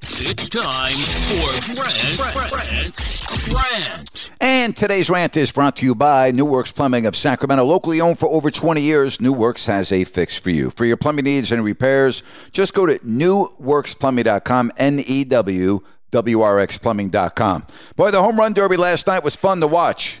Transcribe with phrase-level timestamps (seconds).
[0.00, 2.18] It's time for rant,
[2.52, 2.94] Grant,
[3.50, 4.32] Grant.
[4.40, 7.64] And today's rant is brought to you by New Works Plumbing of Sacramento.
[7.64, 10.70] Locally owned for over 20 years, New Works has a fix for you.
[10.70, 15.80] For your plumbing needs and repairs, just go to newworksplumbing.com, N E W
[16.12, 17.66] W R X plumbing.com.
[17.96, 20.20] Boy, the home run derby last night was fun to watch.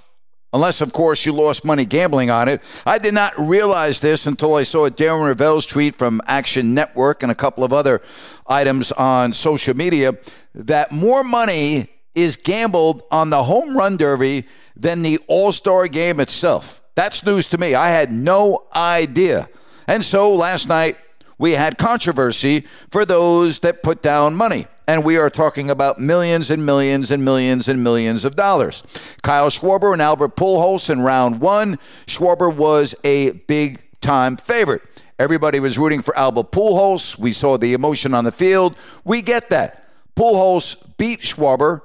[0.52, 2.62] Unless, of course, you lost money gambling on it.
[2.86, 7.30] I did not realize this until I saw Darren Rovell's tweet from Action Network and
[7.30, 8.00] a couple of other
[8.46, 10.16] items on social media
[10.54, 16.18] that more money is gambled on the home run derby than the All Star game
[16.18, 16.80] itself.
[16.94, 17.74] That's news to me.
[17.74, 19.48] I had no idea.
[19.86, 20.96] And so last night,
[21.38, 24.66] we had controversy for those that put down money.
[24.88, 28.82] And we are talking about millions and millions and millions and millions of dollars.
[29.22, 31.78] Kyle Schwarber and Albert Pujols in round one.
[32.06, 34.80] Schwarber was a big time favorite.
[35.18, 37.18] Everybody was rooting for Albert Pujols.
[37.18, 38.76] We saw the emotion on the field.
[39.04, 39.86] We get that.
[40.16, 41.82] Pujols beat Schwarber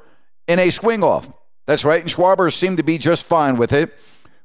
[0.47, 1.29] in a swing off.
[1.65, 1.99] That's right.
[1.99, 3.93] And Schwarber seemed to be just fine with it.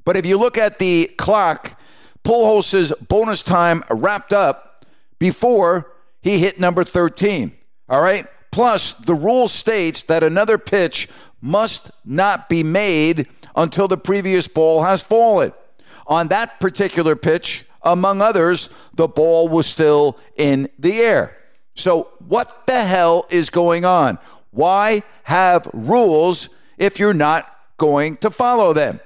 [0.05, 1.81] But if you look at the clock,
[2.25, 4.85] Pujols' bonus time wrapped up
[5.21, 7.53] before he hit number 13.
[7.89, 8.27] All right.
[8.59, 11.09] Plus, the rule states that another pitch
[11.41, 15.53] must not be made until the previous ball has fallen.
[16.09, 21.39] On that particular pitch, among others, the ball was still in the air.
[21.77, 24.19] So, what the hell is going on?
[24.51, 26.49] Why have rules
[26.79, 28.99] if you're not going to follow them?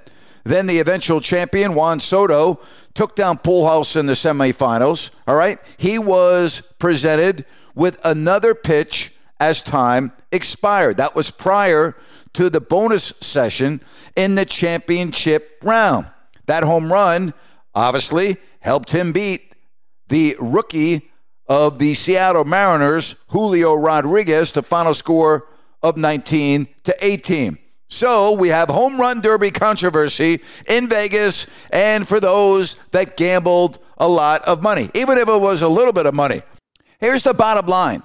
[0.45, 2.59] Then the eventual champion, Juan Soto,
[2.95, 5.15] took down Pujols in the semifinals.
[5.29, 5.59] All right.
[5.77, 9.12] He was presented with another pitch
[9.43, 10.99] as time expired.
[10.99, 11.97] That was prior
[12.35, 13.81] to the bonus session
[14.15, 16.07] in the championship round.
[16.47, 17.35] That home run
[17.75, 19.53] obviously helped him beat
[20.09, 21.11] the rookie
[21.49, 25.49] of the Seattle Mariners, Julio Rodriguez, to final score
[25.83, 27.59] of 19 to 18.
[27.89, 34.07] So we have home run derby controversy in Vegas, and for those that gambled a
[34.07, 36.43] lot of money, even if it was a little bit of money.
[37.01, 38.05] Here's the bottom line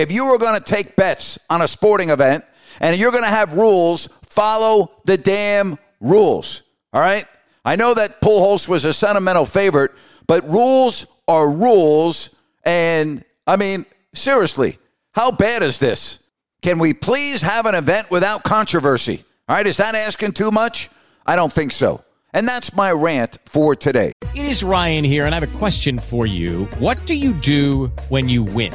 [0.00, 2.44] if you were going to take bets on a sporting event
[2.80, 6.62] and you're going to have rules, follow the damn rules.
[6.92, 7.24] All right?
[7.64, 9.92] I know that Pujols was a sentimental favorite,
[10.26, 12.38] but rules are rules.
[12.64, 14.78] And I mean, seriously,
[15.12, 16.28] how bad is this?
[16.62, 19.22] Can we please have an event without controversy?
[19.48, 20.90] All right, is that asking too much?
[21.26, 22.02] I don't think so.
[22.32, 24.12] And that's my rant for today.
[24.34, 26.64] It is Ryan here, and I have a question for you.
[26.78, 28.74] What do you do when you win?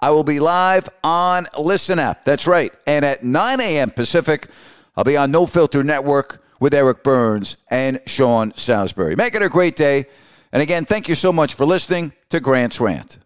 [0.00, 2.24] I will be live on Listen App.
[2.24, 2.72] That's right.
[2.86, 3.90] And at 9 a.m.
[3.90, 4.48] Pacific,
[4.96, 9.16] I'll be on No Filter Network with Eric Burns and Sean Salisbury.
[9.16, 10.06] Make it a great day.
[10.52, 13.18] And again, thank you so much for listening to Grant's Rant.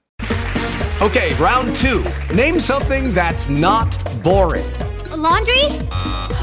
[1.01, 2.05] Okay, round two.
[2.35, 3.91] Name something that's not
[4.23, 4.71] boring.
[5.13, 5.65] A laundry?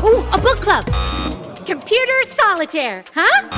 [0.03, 0.85] Ooh, a book club.
[1.65, 3.49] Computer solitaire, huh?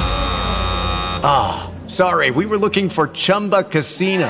[1.21, 4.29] Ah, sorry, we were looking for Chumba Casino.